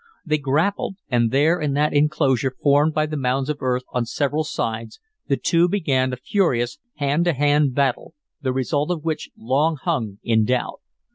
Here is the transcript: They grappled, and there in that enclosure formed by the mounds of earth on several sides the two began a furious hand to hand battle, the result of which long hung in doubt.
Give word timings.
They 0.25 0.39
grappled, 0.39 0.95
and 1.09 1.29
there 1.29 1.59
in 1.61 1.73
that 1.73 1.93
enclosure 1.93 2.55
formed 2.63 2.91
by 2.91 3.05
the 3.05 3.15
mounds 3.15 3.51
of 3.51 3.57
earth 3.61 3.83
on 3.93 4.07
several 4.07 4.43
sides 4.43 4.99
the 5.27 5.37
two 5.37 5.69
began 5.69 6.11
a 6.11 6.15
furious 6.15 6.79
hand 6.95 7.25
to 7.25 7.33
hand 7.33 7.75
battle, 7.75 8.15
the 8.41 8.51
result 8.51 8.89
of 8.89 9.03
which 9.05 9.29
long 9.37 9.75
hung 9.79 10.17
in 10.23 10.43
doubt. 10.43 10.81